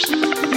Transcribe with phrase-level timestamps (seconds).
[0.00, 0.49] Podcast.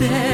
[0.00, 0.29] day.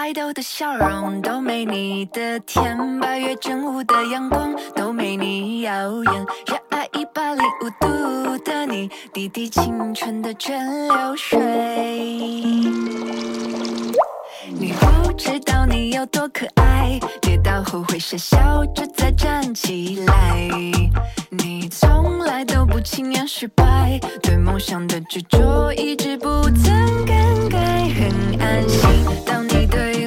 [0.00, 5.72] 爱豆的笑容都没你的甜，八月正午的阳光都没你耀
[6.04, 11.38] 眼，热爱一百零五度的你，滴滴清纯的蒸馏水。
[14.60, 20.50] 你不知道你有多可爱，跌倒后会傻笑着再站起来。
[21.30, 28.82] 你从来都不轻言失败，对梦想的执着一直不曾更改，很安心。
[29.24, 29.99] 当你对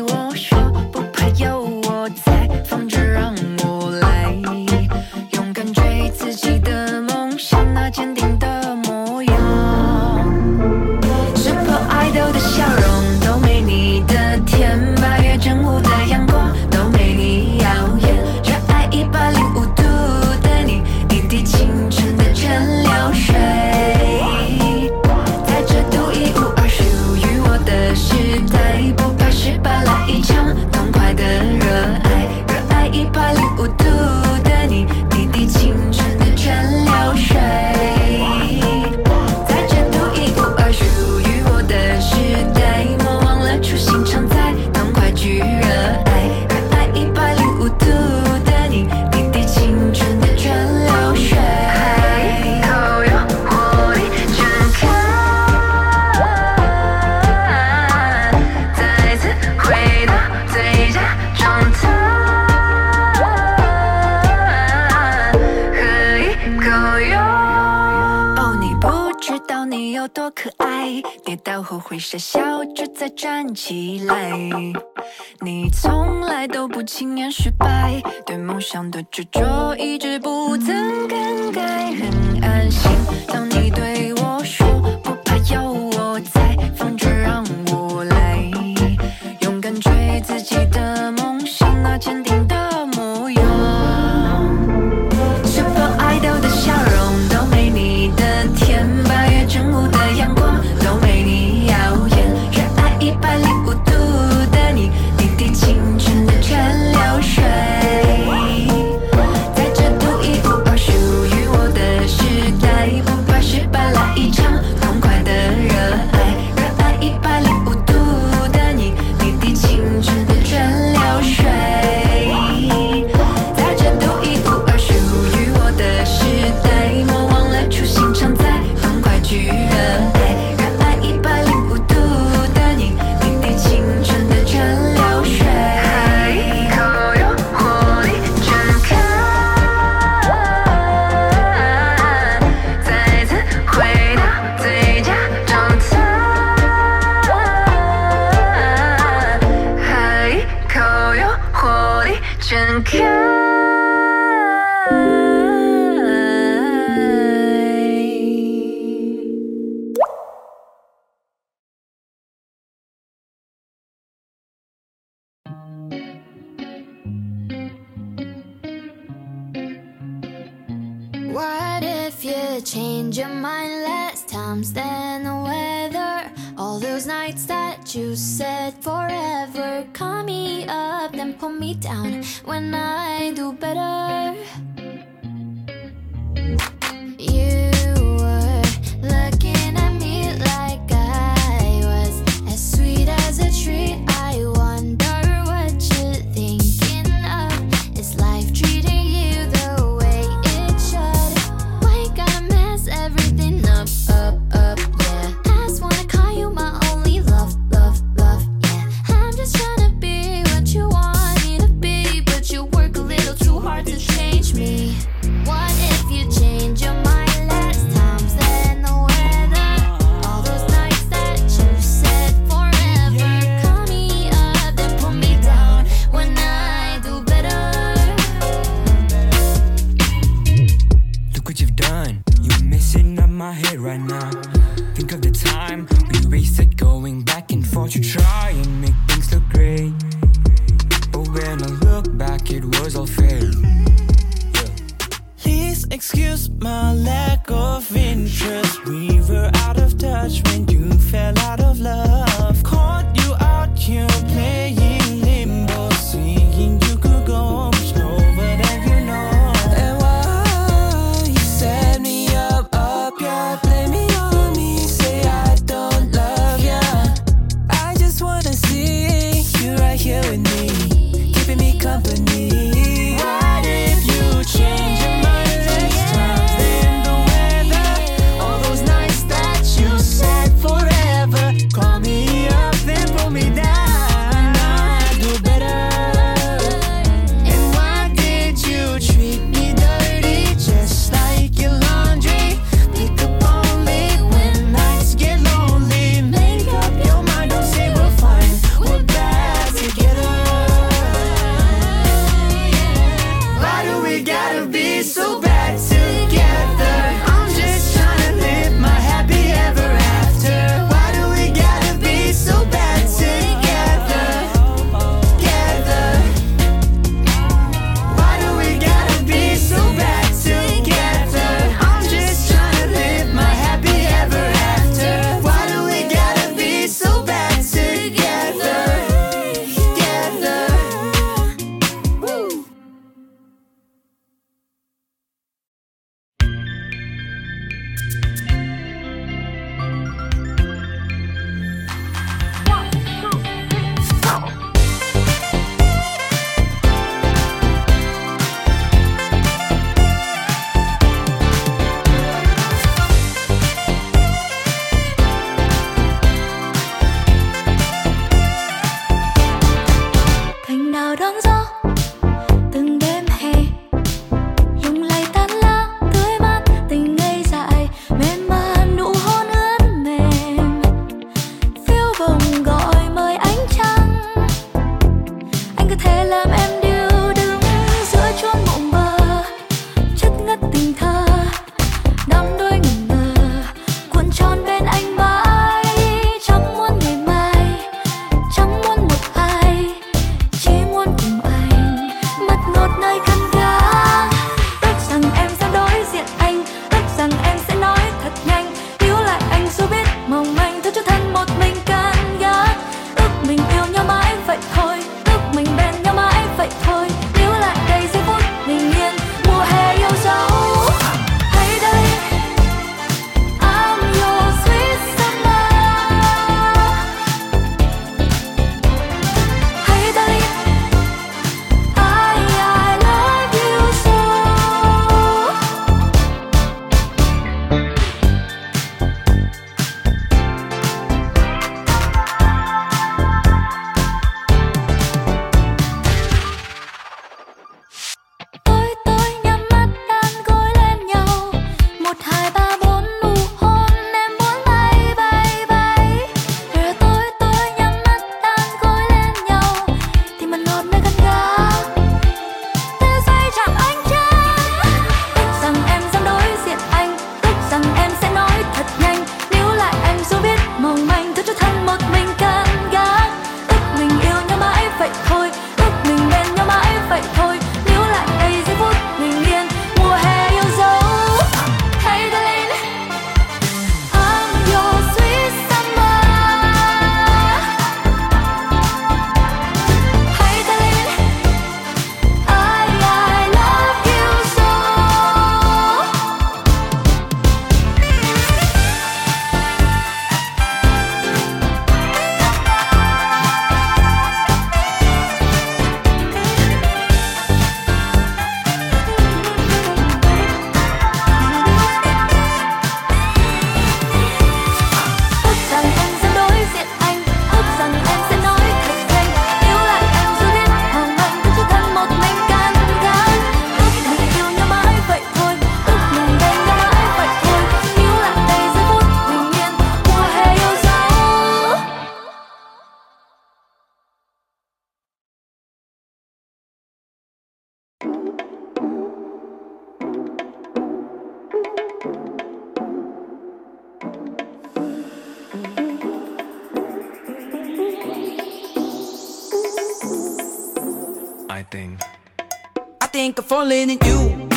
[543.32, 544.48] think I'm falling in you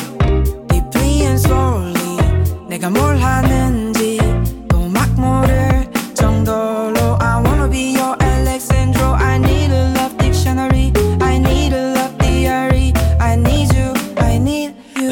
[0.68, 2.18] Deeply and slowly
[2.68, 3.85] 내가 뭘 하는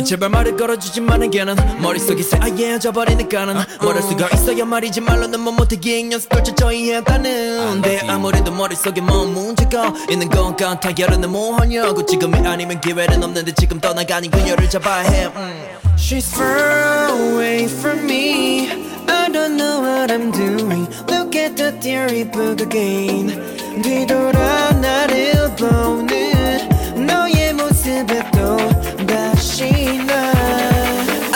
[0.06, 6.44] 제발 말을 걸어주지만 걔는 머릿속이 새하얘져 버리니까는 뭐랄 수가 있어야 말이지 말로는 못 못하게 연습을
[6.44, 13.24] 철저히 했다는 데 아무래도 머릿속에 뭔 문제가 있는 것 같아 여름은 뭐하냐고 지금이 아니면 기회는
[13.24, 15.26] 없는데 지금 떠나가는 그녀를 잡아야 해.
[15.26, 15.66] 음.
[15.98, 18.68] She's far away from me.
[19.08, 20.88] I don't know what I'm doing.
[21.10, 23.42] Look at the theory book again.
[23.82, 26.35] 뒤돌아 나를 보는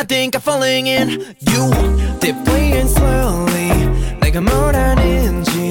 [0.09, 1.69] think I'm falling in you
[2.19, 3.69] Deeply and slowly
[4.19, 5.69] 내가 뭘 하는지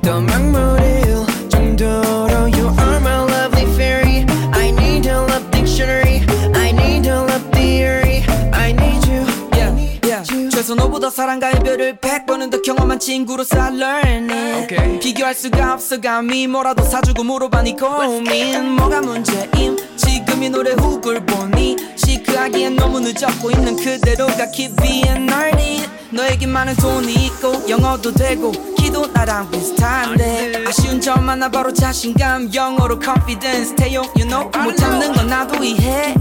[0.00, 6.22] 더 막무릴 정도로 You are my lovely fairy I need a love dictionary
[6.54, 8.22] I need a love theory
[8.52, 9.26] I need you
[9.58, 9.74] yeah,
[10.06, 10.50] yeah.
[10.50, 15.00] 최소 너보다 사랑과 이별을 백 번은 더 경험한 친구로서 I learn it Okay.
[15.00, 21.26] 비교할 수가 없어 감히 뭐라도 사주고 물어봐 네 고민 뭐가 문제임 지금 이 노래 훅을
[21.26, 21.76] 보니
[22.10, 30.64] 시크하기엔 너무 늦었고 있는 그대로가 being early 너에게만은 돈이 있고 영어도 되고 키도 나랑 비슷한데
[30.66, 34.50] 아쉬운 점 하나 바로 자신감 영어로 confidence 태용 you know.
[34.64, 36.14] 못 참는 건 나도 이해해.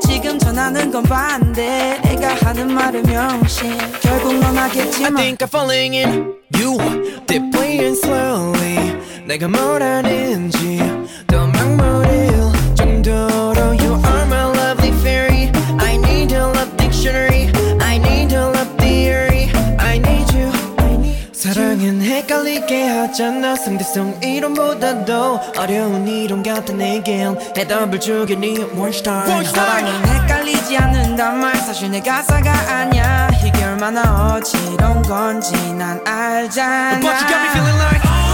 [0.00, 2.00] 지금 전하는 건 반대.
[2.02, 6.34] 내가 하는 말은 명심 결국 넌 I 하겠지만 think I'm falling in.
[6.56, 6.78] You
[7.26, 8.96] Deeply and slowly.
[9.26, 10.78] 내가 뭘 하는지
[11.26, 12.05] 더 막무릴 정
[23.16, 23.56] 하잖아.
[23.56, 31.56] 상대성 이론보다도 어려운 이론 같은 내겐 해답을 주게 네 원스타 사랑은 헷갈리지 않는단 말.
[31.56, 33.30] 사실 내 가사가 아니야.
[33.42, 37.00] 이게 얼마나 어지러운 건지 난 알잖아.
[37.00, 38.25] But you got me feeling like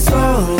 [0.00, 0.59] slowly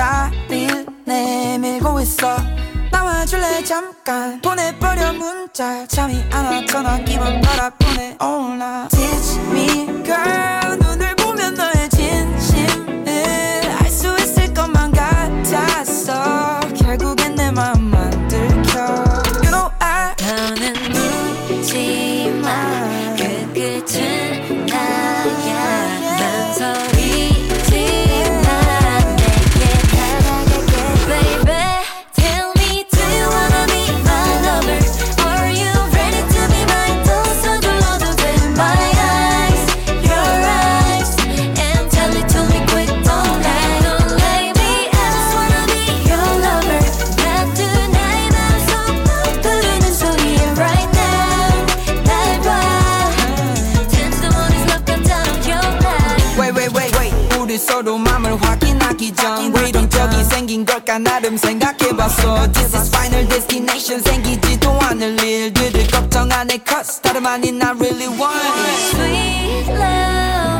[0.00, 2.34] 다리를 내밀고 있어.
[2.90, 3.62] 나와줄래?
[3.64, 4.40] 잠깐.
[4.40, 5.86] 보내버려 문자.
[5.88, 6.64] 잠이 안 와.
[6.66, 8.16] 전화 기분 바라보네.
[8.22, 10.78] Oh 나 Teach me girl.
[10.80, 11.09] 눈을
[60.98, 62.50] 나름 생각해봤어.
[62.52, 64.02] This is final destination.
[64.02, 66.58] 생기지도 않을 일들을 걱정 안해.
[66.66, 68.96] Cause 다름 아닌 I really want it.
[68.96, 70.59] Sweet love.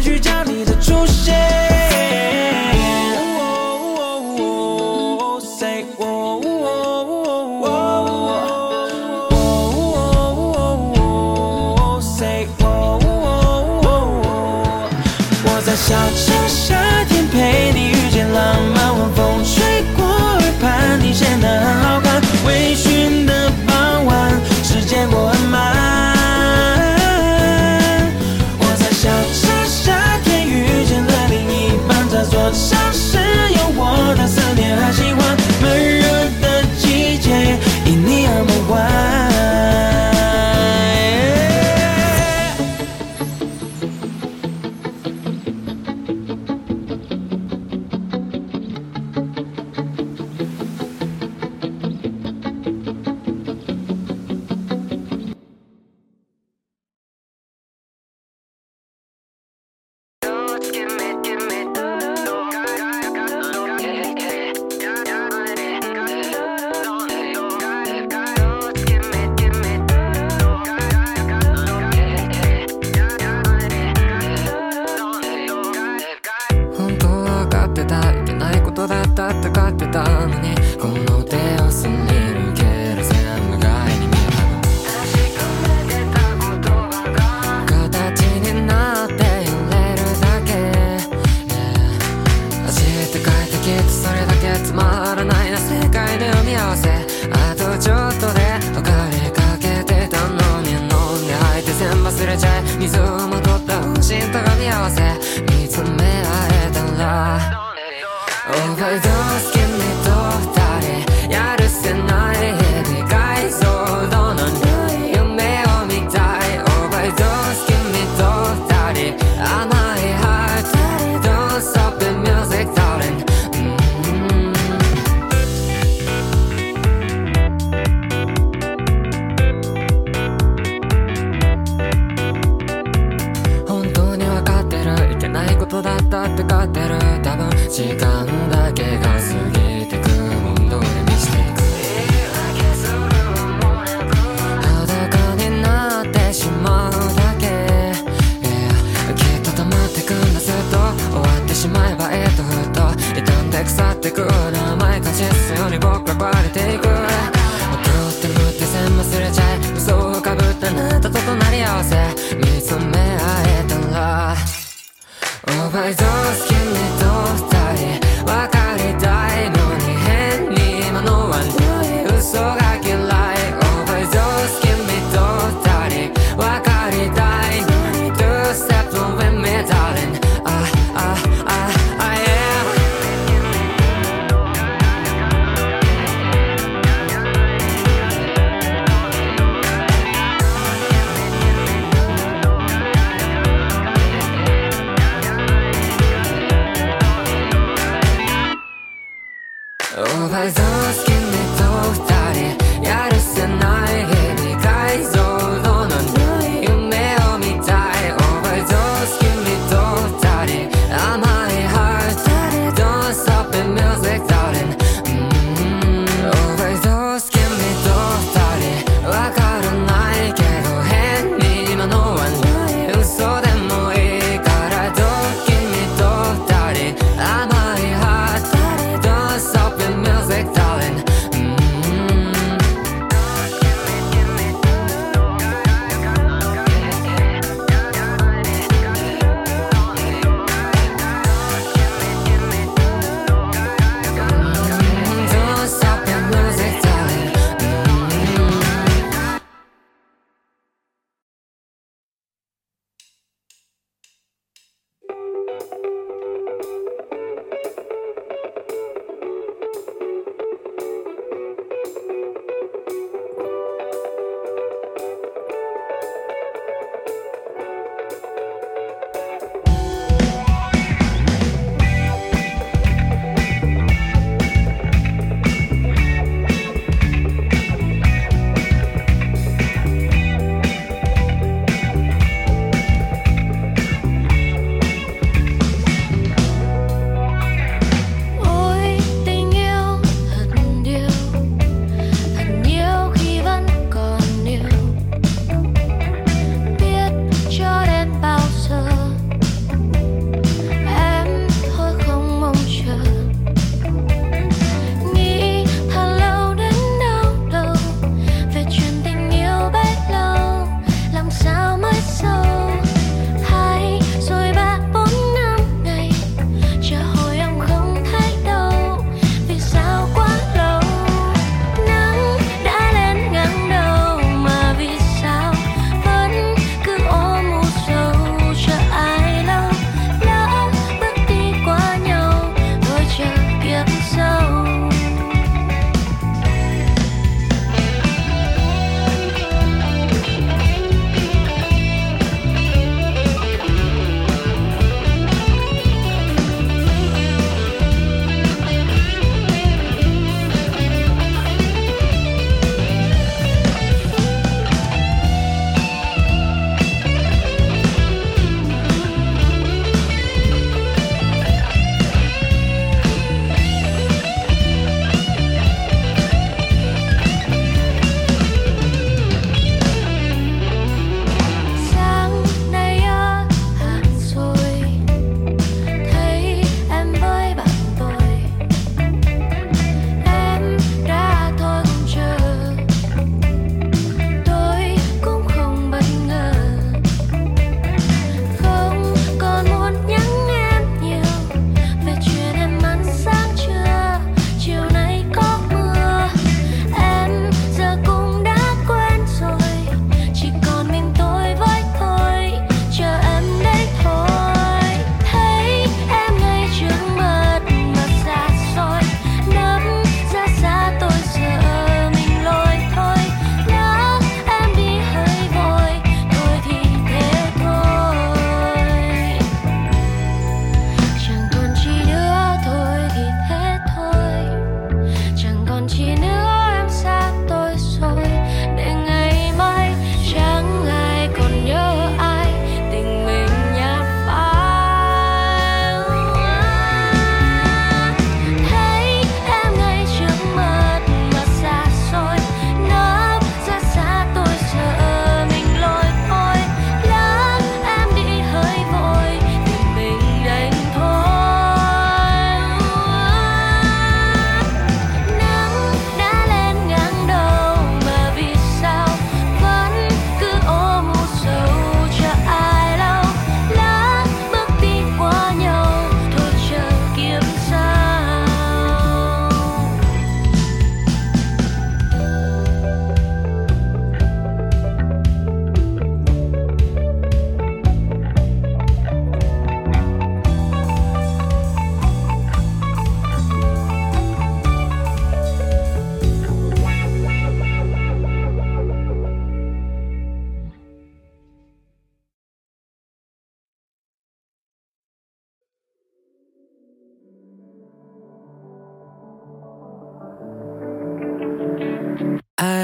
[0.00, 0.69] 去找你的
[32.52, 32.79] shine.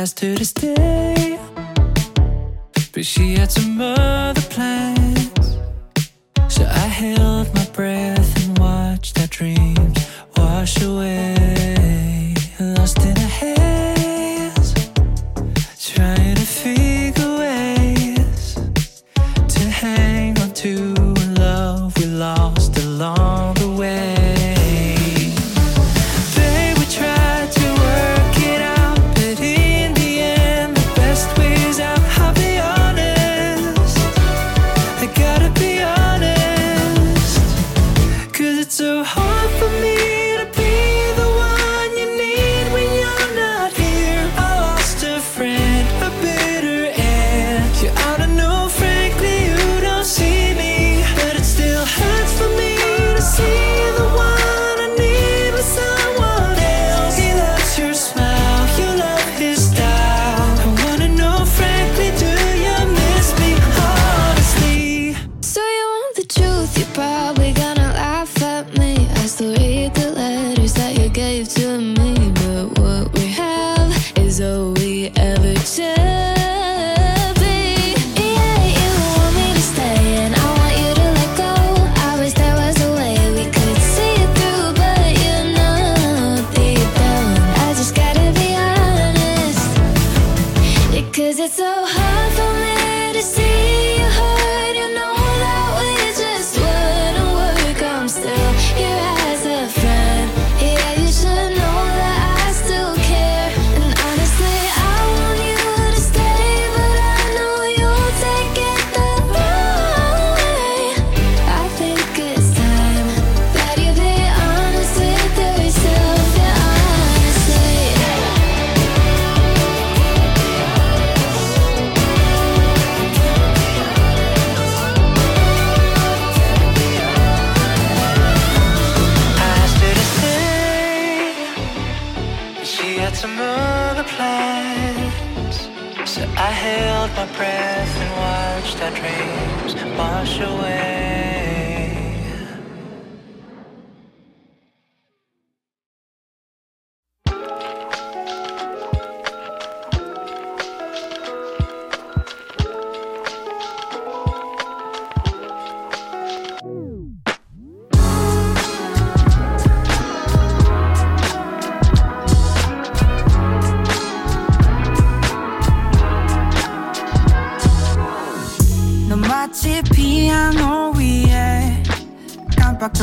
[0.07, 1.37] asked her to stay,
[2.93, 5.59] but she had some other plans.
[6.49, 9.99] So I held my breath and watched our dreams
[10.37, 11.36] wash away.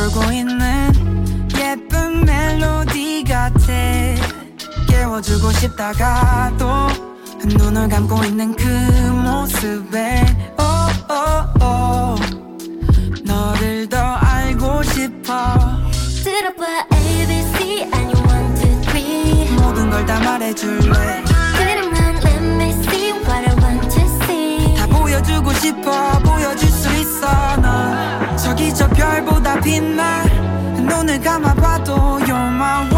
[0.04, 0.92] 돌고 있는
[1.56, 3.56] 예쁜 멜로디 같아.
[4.86, 6.68] 깨워주고 싶다가 도
[7.46, 10.26] 눈을 감고 있는 그 모습에.
[10.58, 12.16] 오오오.
[13.24, 15.32] 너를 더 알고 싶어.
[16.22, 21.24] 들어봐 ABC and you want to be 모든 걸 다 말해줄래?
[21.56, 24.74] 그러면 let me see what I want to see.
[24.76, 26.53] 다 보여주고 싶어 보여
[29.14, 30.24] 별보다 빛나
[30.74, 32.93] 눈을 감아봐도 You're my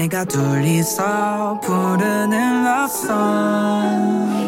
[0.00, 4.39] 내가 둘이서 부르는 love song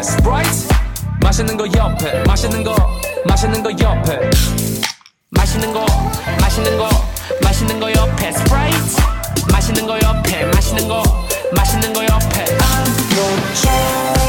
[0.00, 0.68] 옆에 스프라이트
[1.22, 2.74] 맛있는 거 옆에 맛있는 거
[3.26, 4.30] 맛있는 거 옆에.
[5.30, 5.86] 맛있는 거
[6.40, 6.88] 맛있는 거
[7.42, 8.32] 맛있는 거 옆에.
[8.32, 8.96] 스프라이트
[9.52, 11.02] 맛있는 거 옆에 맛있는 거
[11.54, 12.44] 맛있는 거 옆에.
[12.44, 14.19] 내가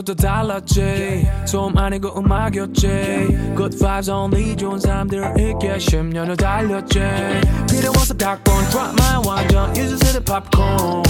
[0.00, 1.26] 동방에서부터 달랐지.
[1.46, 2.86] 소음 아니고 음악이었지.
[3.56, 6.98] Good vibes only 좋은 사람들 있게 10년을 달렸지.
[7.70, 11.02] 필요 없어 닭본 드라마 완전 유즈세대 팝콘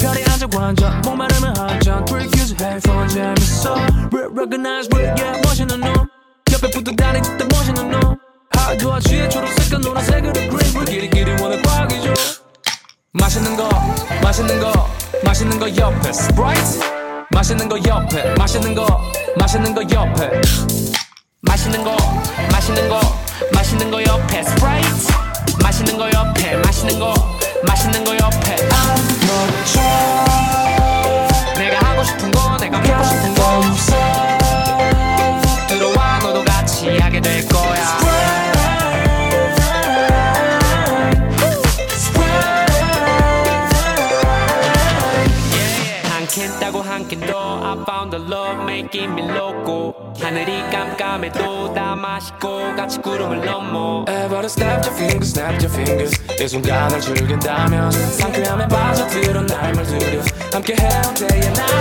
[0.00, 3.74] 별이 앉아 완전 목마르면 한잔 트릭 유즈 헤드폰 재밌어
[4.12, 5.92] Real recognize real yeah 멋있는 놈
[6.52, 8.16] 옆에 붙어 다니 진짜 멋있는 놈
[8.50, 10.72] 하드와 취해 초록색과 노란색으로 green.
[10.72, 12.14] 불 길이길이 원해 과학이죠.
[13.12, 13.68] 맛있는 거
[14.22, 14.88] 맛있는 거
[15.24, 17.07] 맛있는 거 옆에 스프라이트
[17.38, 20.28] 맛있는 거 옆에 맛있는 거 맛있는 거 옆에.
[21.42, 21.96] 맛있는 거
[22.50, 23.00] 맛있는 거
[23.54, 24.42] 맛있는 거 옆에.
[24.42, 25.12] 스프라이트
[25.62, 27.14] 맛있는 거 옆에 맛있는 거
[27.64, 28.56] 맛있는 거 옆에.
[28.56, 30.27] 내가
[47.67, 54.45] I found the love making me loco 하늘이 깜깜해도 다 마시고 같이 구름을 넘어 Ever
[54.45, 60.21] snap your fingers, snap your fingers 이 순간을 즐긴다면 상쾌함에 빠져들어 날 물들여
[60.53, 61.76] 함께 해온 day and night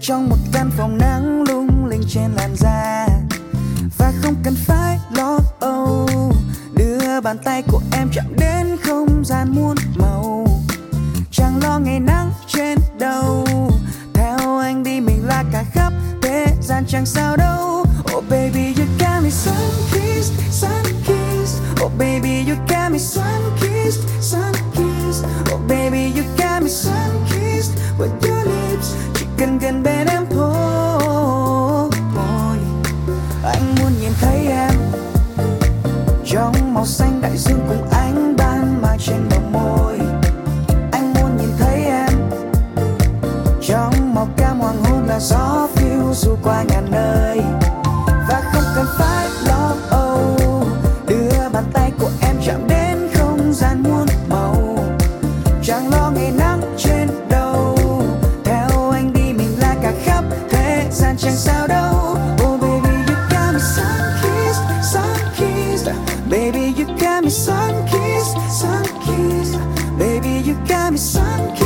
[0.00, 1.29] trong một căn phòng nắng
[66.28, 69.58] Baby, you got me sun kissed, sun kissed.
[69.98, 71.59] Baby, you got me sun kissed.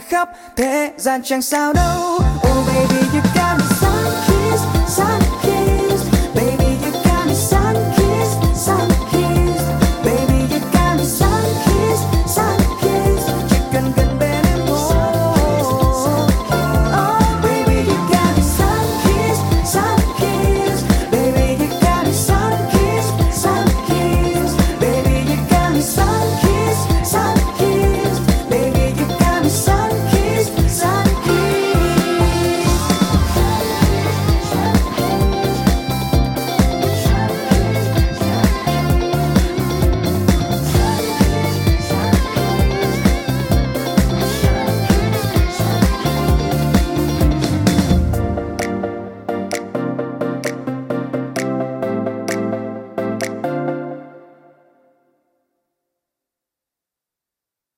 [0.00, 2.27] khắp thế gian chẳng sao đâu.